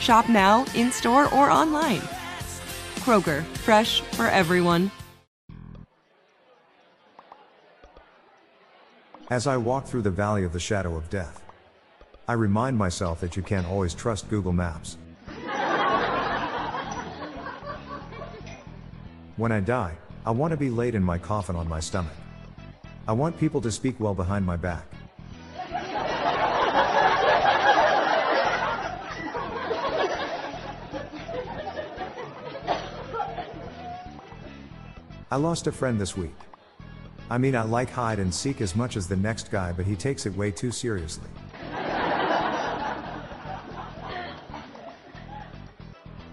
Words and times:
Shop 0.00 0.28
now, 0.28 0.64
in 0.74 0.90
store, 0.90 1.32
or 1.34 1.50
online. 1.50 2.00
Kroger, 3.00 3.44
fresh 3.58 4.00
for 4.00 4.26
everyone. 4.26 4.90
As 9.30 9.46
I 9.46 9.56
walk 9.56 9.86
through 9.86 10.02
the 10.02 10.10
valley 10.10 10.42
of 10.42 10.52
the 10.52 10.58
shadow 10.58 10.96
of 10.96 11.08
death, 11.08 11.42
I 12.26 12.32
remind 12.32 12.76
myself 12.76 13.20
that 13.20 13.36
you 13.36 13.42
can't 13.42 13.66
always 13.66 13.94
trust 13.94 14.28
Google 14.28 14.52
Maps. 14.52 14.96
When 19.36 19.52
I 19.52 19.60
die, 19.60 19.96
I 20.26 20.30
want 20.32 20.50
to 20.50 20.56
be 20.56 20.70
laid 20.70 20.94
in 20.94 21.02
my 21.02 21.16
coffin 21.16 21.56
on 21.56 21.68
my 21.68 21.80
stomach. 21.80 22.12
I 23.06 23.12
want 23.12 23.38
people 23.38 23.60
to 23.60 23.70
speak 23.70 24.00
well 24.00 24.14
behind 24.14 24.44
my 24.44 24.56
back. 24.56 24.86
I 35.32 35.36
lost 35.36 35.68
a 35.68 35.72
friend 35.72 36.00
this 36.00 36.16
week. 36.16 36.34
I 37.30 37.38
mean, 37.38 37.54
I 37.54 37.62
like 37.62 37.88
hide 37.90 38.18
and 38.18 38.34
seek 38.34 38.60
as 38.60 38.74
much 38.74 38.96
as 38.96 39.06
the 39.06 39.14
next 39.14 39.52
guy, 39.52 39.70
but 39.70 39.86
he 39.86 39.94
takes 39.94 40.26
it 40.26 40.36
way 40.36 40.50
too 40.50 40.72
seriously. 40.72 41.28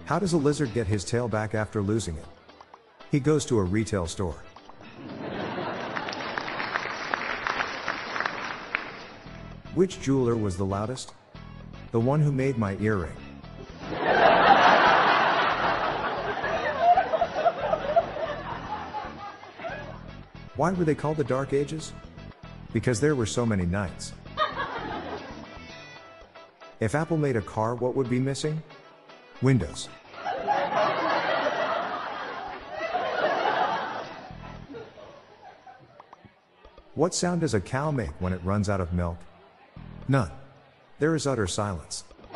How 0.04 0.18
does 0.18 0.32
a 0.32 0.36
lizard 0.36 0.74
get 0.74 0.88
his 0.88 1.04
tail 1.04 1.28
back 1.28 1.54
after 1.54 1.80
losing 1.80 2.16
it? 2.16 2.24
He 3.12 3.20
goes 3.20 3.44
to 3.46 3.60
a 3.60 3.62
retail 3.62 4.08
store. 4.08 4.42
Which 9.76 10.00
jeweler 10.00 10.34
was 10.34 10.56
the 10.56 10.66
loudest? 10.66 11.14
The 11.92 12.00
one 12.00 12.20
who 12.20 12.32
made 12.32 12.58
my 12.58 12.76
earring. 12.80 13.14
Why 20.58 20.72
were 20.72 20.84
they 20.84 20.96
called 20.96 21.18
the 21.18 21.24
Dark 21.24 21.52
Ages? 21.52 21.92
Because 22.72 22.98
there 22.98 23.14
were 23.14 23.26
so 23.26 23.46
many 23.46 23.64
nights. 23.64 24.12
If 26.80 26.94
Apple 26.94 27.16
made 27.16 27.36
a 27.36 27.40
car, 27.40 27.74
what 27.74 27.96
would 27.96 28.08
be 28.08 28.20
missing? 28.20 28.62
Windows. 29.42 29.88
What 36.94 37.14
sound 37.14 37.40
does 37.40 37.54
a 37.54 37.60
cow 37.60 37.90
make 37.90 38.12
when 38.20 38.32
it 38.32 38.40
runs 38.44 38.68
out 38.68 38.80
of 38.80 38.92
milk? 38.92 39.18
None. 40.06 40.30
There 41.00 41.16
is 41.16 41.26
utter 41.26 41.48
silence. 41.48 42.04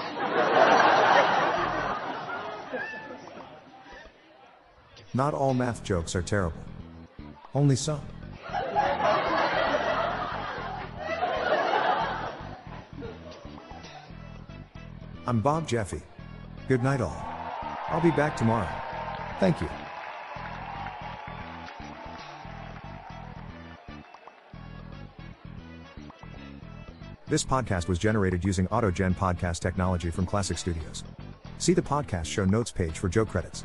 Not 5.15 5.35
all 5.35 5.55
math 5.55 5.85
jokes 5.85 6.17
are 6.17 6.23
terrible. 6.23 6.59
Only 7.55 7.77
some. 7.77 8.01
I'm 15.27 15.41
Bob 15.41 15.69
Jeffy. 15.69 16.03
Good 16.69 16.83
night, 16.83 17.01
all. 17.01 17.17
I'll 17.89 18.01
be 18.01 18.11
back 18.11 18.37
tomorrow. 18.37 18.69
Thank 19.39 19.61
you. 19.61 19.69
This 27.29 27.45
podcast 27.45 27.89
was 27.89 27.99
generated 27.99 28.45
using 28.45 28.67
AutoGen 28.69 29.15
podcast 29.15 29.61
technology 29.61 30.11
from 30.11 30.27
Classic 30.27 30.59
Studios. 30.59 31.05
See 31.59 31.73
the 31.73 31.81
podcast 31.81 32.27
show 32.27 32.45
notes 32.45 32.71
page 32.71 32.99
for 32.99 33.09
joke 33.09 33.29
credits. 33.29 33.65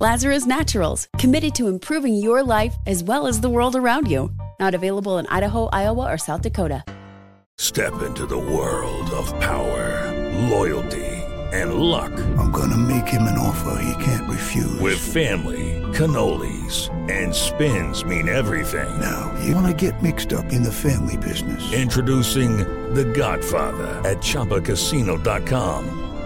Lazarus 0.00 0.46
Naturals, 0.46 1.08
committed 1.18 1.54
to 1.56 1.68
improving 1.68 2.14
your 2.14 2.42
life 2.42 2.72
as 2.86 3.04
well 3.04 3.26
as 3.26 3.38
the 3.38 3.50
world 3.50 3.76
around 3.76 4.08
you. 4.08 4.30
Not 4.58 4.74
available 4.74 5.18
in 5.18 5.26
Idaho, 5.26 5.66
Iowa, 5.66 6.10
or 6.10 6.16
South 6.16 6.40
Dakota. 6.40 6.84
Step 7.58 8.00
into 8.00 8.24
the 8.24 8.38
world 8.38 9.10
of 9.10 9.28
power, 9.40 10.10
loyalty, 10.48 11.04
and 11.52 11.74
luck. 11.74 12.12
I'm 12.38 12.50
gonna 12.50 12.78
make 12.78 13.08
him 13.08 13.24
an 13.24 13.36
offer 13.36 13.76
he 13.82 14.02
can't 14.02 14.26
refuse. 14.26 14.80
With 14.80 14.98
family, 14.98 15.76
cannolis, 15.92 16.88
and 17.10 17.34
spins 17.34 18.02
mean 18.02 18.26
everything. 18.26 18.98
Now, 18.98 19.36
you 19.44 19.54
wanna 19.54 19.74
get 19.74 20.02
mixed 20.02 20.32
up 20.32 20.50
in 20.50 20.62
the 20.62 20.72
family 20.72 21.18
business. 21.18 21.74
Introducing 21.74 22.56
The 22.94 23.04
Godfather 23.04 24.00
at 24.08 24.22
ChumbaCasino.com. 24.22 26.09